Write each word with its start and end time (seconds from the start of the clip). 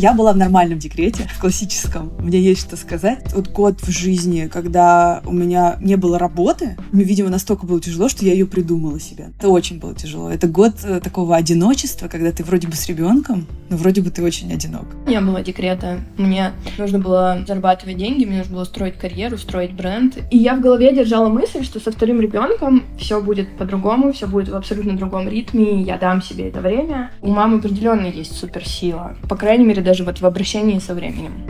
Я 0.00 0.14
была 0.14 0.32
в 0.32 0.38
нормальном 0.38 0.78
декрете, 0.78 1.28
в 1.36 1.38
классическом. 1.38 2.10
Мне 2.20 2.40
есть 2.40 2.62
что 2.62 2.76
сказать. 2.78 3.34
Вот 3.34 3.48
год 3.48 3.82
в 3.82 3.90
жизни, 3.90 4.48
когда 4.50 5.20
у 5.26 5.32
меня 5.32 5.76
не 5.82 5.96
было 5.96 6.18
работы, 6.18 6.78
мне, 6.90 7.04
видимо, 7.04 7.28
настолько 7.28 7.66
было 7.66 7.82
тяжело, 7.82 8.08
что 8.08 8.24
я 8.24 8.32
ее 8.32 8.46
придумала 8.46 8.98
себе. 8.98 9.28
Это 9.38 9.50
очень 9.50 9.78
было 9.78 9.94
тяжело. 9.94 10.30
Это 10.30 10.48
год 10.48 10.76
э, 10.84 11.00
такого 11.00 11.36
одиночества, 11.36 12.08
когда 12.08 12.32
ты 12.32 12.44
вроде 12.44 12.66
бы 12.66 12.76
с 12.76 12.88
ребенком, 12.88 13.46
но 13.68 13.76
вроде 13.76 14.00
бы 14.00 14.08
ты 14.08 14.22
очень 14.22 14.50
одинок. 14.50 14.86
Я 15.06 15.20
была 15.20 15.42
декрета. 15.42 16.00
Мне 16.16 16.52
нужно 16.78 16.98
было 16.98 17.44
зарабатывать 17.46 17.98
деньги, 17.98 18.24
мне 18.24 18.38
нужно 18.38 18.54
было 18.54 18.64
строить 18.64 18.96
карьеру, 18.96 19.36
строить 19.36 19.74
бренд. 19.74 20.16
И 20.30 20.38
я 20.38 20.54
в 20.54 20.62
голове 20.62 20.94
держала 20.94 21.28
мысль, 21.28 21.62
что 21.62 21.78
со 21.78 21.92
вторым 21.92 22.22
ребенком 22.22 22.84
все 22.98 23.20
будет 23.20 23.54
по-другому, 23.58 24.14
все 24.14 24.26
будет 24.26 24.48
в 24.48 24.56
абсолютно 24.56 24.96
другом 24.96 25.28
ритме, 25.28 25.82
я 25.82 25.98
дам 25.98 26.22
себе 26.22 26.48
это 26.48 26.62
время. 26.62 27.10
У 27.20 27.28
мамы 27.28 27.58
определенно 27.58 28.06
есть 28.06 28.34
суперсила. 28.34 29.14
По 29.28 29.36
крайней 29.36 29.66
мере, 29.66 29.82
даже 29.90 30.04
вот 30.04 30.20
в 30.20 30.26
обращении 30.26 30.78
со 30.78 30.94
временем. 30.94 31.49